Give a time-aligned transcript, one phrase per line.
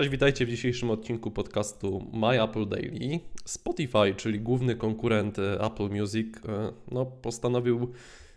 [0.00, 3.20] Cześć, witajcie w dzisiejszym odcinku podcastu My Apple Daily.
[3.44, 7.92] Spotify, czyli główny konkurent e, Apple Music, e, no, postanowił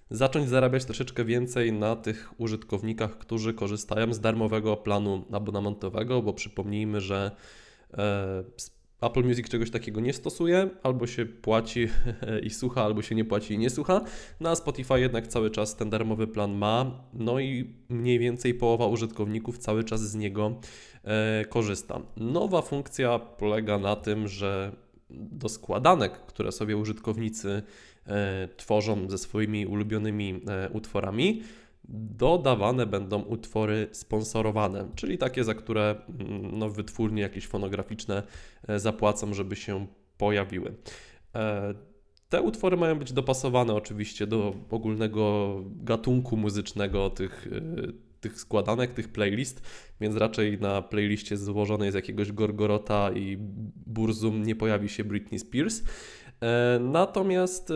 [0.09, 7.01] zacząć zarabiać troszeczkę więcej na tych użytkownikach, którzy korzystają z darmowego planu abonamentowego, bo przypomnijmy,
[7.01, 7.31] że
[7.93, 8.43] e,
[9.05, 11.87] Apple Music czegoś takiego nie stosuje, albo się płaci
[12.47, 13.93] i słucha, albo się nie płaci i nie słucha.
[14.39, 18.87] Na no, Spotify jednak cały czas ten darmowy plan ma, no i mniej więcej połowa
[18.87, 20.59] użytkowników cały czas z niego
[21.03, 22.01] e, korzysta.
[22.17, 24.75] Nowa funkcja polega na tym, że
[25.09, 27.63] do składanek, które sobie użytkownicy
[28.07, 31.43] e, tworzą ze swoimi ulubionymi e, utworami,
[31.89, 38.23] dodawane będą utwory sponsorowane, czyli takie, za które mm, no, wytwórnie jakieś fonograficzne
[38.67, 39.87] e, zapłacą, żeby się
[40.17, 40.73] pojawiły.
[41.35, 41.73] E,
[42.29, 49.11] te utwory mają być dopasowane oczywiście do ogólnego gatunku muzycznego tych, e, tych składanek, tych
[49.11, 49.61] playlist,
[50.01, 53.37] więc raczej na playliście złożonej z jakiegoś Gorgorota i
[53.85, 55.83] Burzum nie pojawi się Britney Spears.
[56.79, 57.73] Natomiast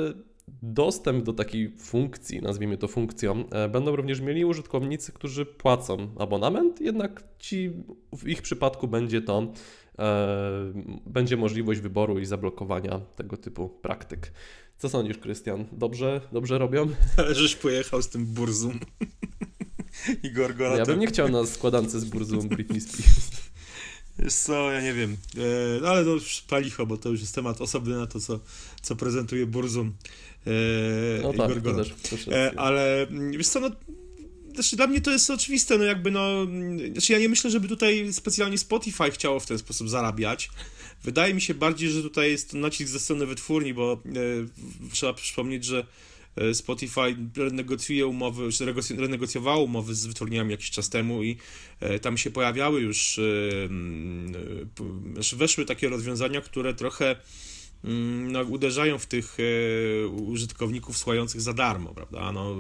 [0.62, 6.81] Dostęp do takiej funkcji, nazwijmy to funkcją, e, będą również mieli użytkownicy, którzy płacą abonament,
[6.81, 7.72] jednak ci
[8.17, 9.53] w ich przypadku będzie to
[10.00, 10.73] e,
[11.06, 14.31] będzie możliwość wyboru i zablokowania tego typu praktyk.
[14.78, 15.66] Co sądzisz, Krystian?
[15.72, 16.88] Dobrze, dobrze robią?
[17.18, 18.80] Ale żeś pojechał z tym burzum.
[20.23, 20.78] I Gorgora.
[20.78, 23.48] Ja bym nie chciał na składance z burzum Britney Spears.
[24.19, 25.17] Wiesz co, ja nie wiem.
[25.37, 28.39] E, no ale to już palicho, bo to już jest temat osobny na to, co,
[28.81, 29.93] co prezentuje Burzum.
[30.47, 30.51] E,
[31.21, 31.51] no tak,
[32.09, 33.71] też, e, ale mm, wiesz co, no
[34.53, 36.47] znaczy dla mnie to jest oczywiste, no jakby no,
[36.91, 40.49] znaczy ja nie myślę, żeby tutaj specjalnie Spotify chciało w ten sposób zarabiać.
[41.03, 45.65] Wydaje mi się bardziej, że tutaj jest nacisk ze strony wytwórni, bo e, trzeba przypomnieć,
[45.65, 45.88] że
[46.53, 48.49] Spotify renegocjuje umowy,
[48.97, 51.38] renegocjowało umowy z wytwórniami jakiś czas temu i
[51.79, 53.23] e, tam się pojawiały już, e,
[55.13, 57.16] znaczy weszły takie rozwiązania, które trochę
[57.83, 62.31] no, uderzają w tych e, użytkowników słuchających za darmo, prawda?
[62.31, 62.56] No,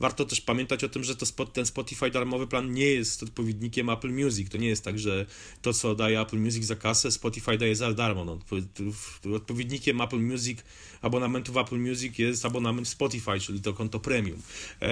[0.00, 4.10] warto też pamiętać o tym, że to ten Spotify darmowy plan nie jest odpowiednikiem Apple
[4.10, 4.48] Music.
[4.48, 5.26] To nie jest tak, że
[5.62, 8.24] to, co daje Apple Music za kasę, Spotify daje za darmo.
[8.24, 8.38] No,
[9.34, 10.58] odpowiednikiem Apple Music,
[11.02, 14.38] abonamentu w Apple Music jest abonament Spotify, czyli to konto premium.
[14.80, 14.86] E,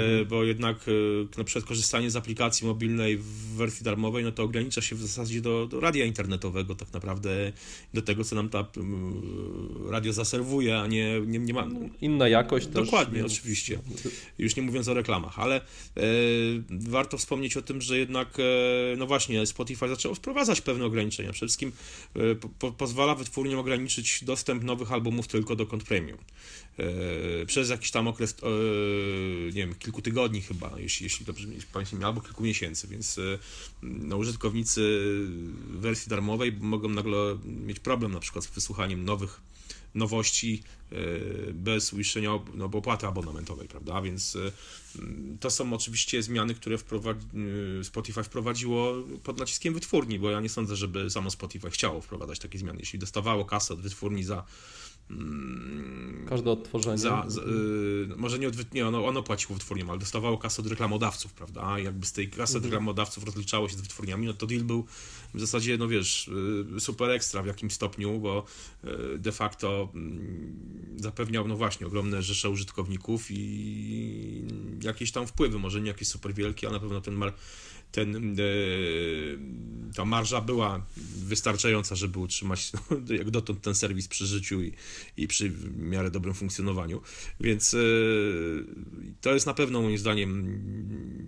[0.00, 0.26] mhm.
[0.28, 4.82] Bo jednak e, na przykład korzystanie z aplikacji mobilnej w wersji darmowej, no to ogranicza
[4.82, 7.52] się w zasadzie do, do radia internetowego tak naprawdę,
[7.94, 8.66] do tego, co nam ta
[9.90, 11.66] radio zaserwuje, a nie, nie, nie ma...
[12.00, 13.32] Inna jakość Dokładnie, też.
[13.32, 13.78] oczywiście.
[14.38, 15.60] Już nie mówiąc o reklamach, ale e,
[16.70, 21.32] warto wspomnieć o tym, że jednak, e, no właśnie, Spotify zaczęło wprowadzać pewne ograniczenia.
[21.32, 21.72] Przede wszystkim
[22.16, 26.18] e, po, pozwala wytwórniom ograniczyć dostęp nowych albumów tylko do kont premium.
[26.78, 28.46] E, przez jakiś tam okres, e,
[29.46, 33.38] nie wiem, kilku tygodni chyba, jeśli, jeśli dobrze pamiętam, albo kilku miesięcy, więc e,
[33.82, 35.00] no, użytkownicy
[35.70, 39.40] wersji darmowej mogą nagle mieć problem na przykład z wysłuchaniem nowych
[39.94, 40.62] nowości
[41.52, 44.02] bez uiszczenia no, opłaty abonamentowej, prawda?
[44.02, 44.38] Więc
[45.40, 47.26] to są oczywiście zmiany, które wprowadzi,
[47.82, 48.94] Spotify wprowadziło
[49.24, 52.78] pod naciskiem wytwórni, bo ja nie sądzę, żeby samo Spotify chciało wprowadzać takie zmiany.
[52.80, 54.44] Jeśli dostawało kasę od wytwórni za
[56.28, 56.98] Każde odtworzenie.
[56.98, 57.44] Za, za, y,
[58.16, 61.62] może nie, nie ono, ono płaciło wytwórniom, ale dostawało kasę od reklamodawców, prawda?
[61.62, 62.64] A jakby z tej kasy od mhm.
[62.64, 64.86] reklamodawców rozliczało się z wytwórniami, no to deal był
[65.34, 66.30] w zasadzie, no wiesz,
[66.76, 68.44] y, super ekstra w jakimś stopniu, bo
[68.84, 74.44] y, de facto mm, zapewniał, no właśnie, ogromne rzesze użytkowników i
[74.82, 77.34] jakieś tam wpływy, może nie jakieś super wielkie, ale na pewno ten mar
[77.92, 78.44] ten, e,
[79.94, 80.86] ta marża była
[81.16, 84.72] wystarczająca, żeby utrzymać no, jak dotąd ten serwis przy życiu i,
[85.16, 87.00] i przy miarę dobrym funkcjonowaniu.
[87.40, 87.78] Więc e,
[89.20, 90.62] to jest na pewno moim zdaniem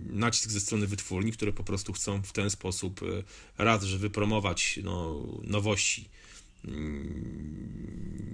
[0.09, 4.79] nacisk ze strony wytwórni, które po prostu chcą w ten sposób e, raz, że wypromować
[4.83, 6.09] no, nowości
[6.67, 7.54] Mm,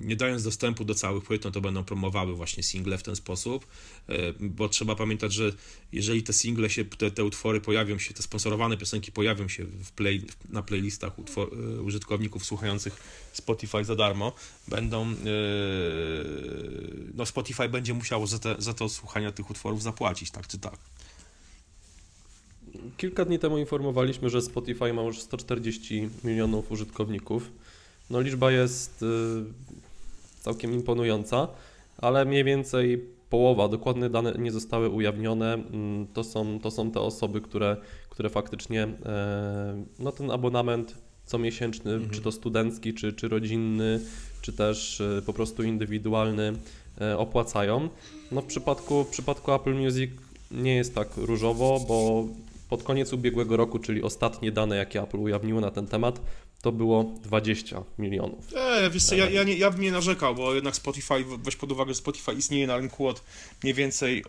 [0.01, 3.67] nie dając dostępu do całych płyt, no to będą promowały właśnie single w ten sposób,
[4.07, 5.51] e, bo trzeba pamiętać, że
[5.91, 9.91] jeżeli te single się, te, te utwory pojawią się, te sponsorowane piosenki pojawią się w
[9.91, 12.93] play, na playlistach utwor, e, użytkowników słuchających
[13.33, 14.33] Spotify za darmo,
[14.67, 15.13] będą, e,
[17.13, 20.77] no Spotify będzie musiało za, te, za to słuchania tych utworów zapłacić, tak czy tak.
[22.97, 27.51] Kilka dni temu informowaliśmy, że Spotify ma już 140 milionów użytkowników.
[28.09, 29.05] No liczba jest
[30.41, 31.47] całkiem imponująca,
[31.97, 35.53] ale mniej więcej połowa, dokładne dane nie zostały ujawnione.
[35.53, 37.77] Mm, to są, to są te osoby, które,
[38.09, 40.95] które faktycznie e, no ten abonament
[41.25, 42.11] comiesięczny, mhm.
[42.11, 43.99] czy to studencki, czy, czy rodzinny,
[44.41, 46.53] czy też e, po prostu indywidualny
[47.01, 47.89] e, opłacają.
[48.31, 50.11] No w przypadku, w przypadku Apple Music
[50.51, 52.27] nie jest tak różowo, bo
[52.71, 56.21] pod koniec ubiegłego roku, czyli ostatnie dane, jakie Apple ujawniło na ten temat,
[56.61, 58.45] to było 20 milionów.
[58.55, 61.71] E, wiesz co, ja, ja, nie, ja bym nie narzekał, bo jednak Spotify, weź pod
[61.71, 63.23] uwagę, Spotify istnieje na rynku od
[63.63, 64.23] mniej więcej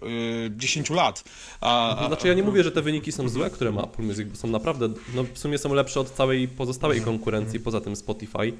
[0.47, 1.25] y, 10 lat.
[1.61, 4.29] A, a, Znaczy ja nie mówię, że te wyniki są złe, które ma Apple Music,
[4.29, 8.53] bo są naprawdę, no w sumie są lepsze od całej pozostałej konkurencji, poza tym Spotify.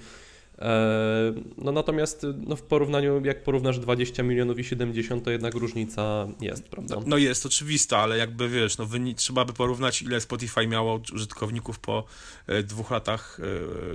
[0.63, 6.29] E, No natomiast no w porównaniu, jak porównasz 20 milionów i 70, to jednak różnica
[6.41, 6.97] jest, prawda?
[7.07, 11.79] No jest oczywista, ale jakby wiesz, no wyni- trzeba by porównać, ile Spotify miało użytkowników
[11.79, 12.05] po
[12.47, 13.39] e, dwóch latach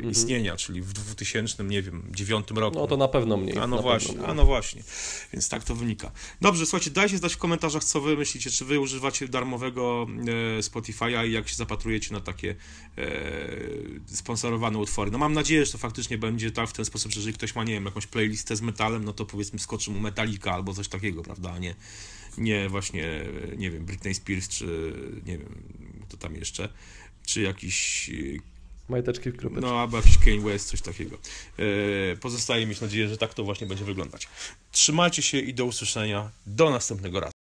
[0.05, 2.79] e, istnienia, czyli w 2000, nie wiem, dziewiątym roku.
[2.79, 3.57] No to na pewno mniej.
[3.57, 4.83] A no właśnie, a no właśnie.
[5.33, 6.11] Więc tak to wynika.
[6.41, 10.07] Dobrze, słuchajcie, dajcie znać w komentarzach, co wy myślicie, czy wy używacie darmowego
[10.61, 12.55] Spotify'a i jak się zapatrujecie na takie
[14.05, 15.11] sponsorowane utwory.
[15.11, 17.63] No mam nadzieję, że to faktycznie będzie tak w ten sposób, że jeżeli ktoś ma,
[17.63, 21.23] nie wiem, jakąś playlistę z metalem, no to powiedzmy skoczy mu Metallica albo coś takiego,
[21.23, 21.75] prawda, a nie,
[22.37, 23.25] nie właśnie,
[23.57, 24.93] nie wiem, Britney Spears, czy
[25.25, 25.63] nie wiem,
[26.07, 26.69] kto tam jeszcze,
[27.25, 28.13] czy jakiś e,
[28.89, 29.65] Majteczki w kropeczki.
[29.65, 31.17] no, albo jakiś Kanye West, coś takiego.
[31.57, 34.27] E, pozostaje mieć nadzieję, że tak to właśnie będzie wyglądać.
[34.71, 36.31] Trzymajcie się i do usłyszenia.
[36.45, 37.33] Do następnego razu.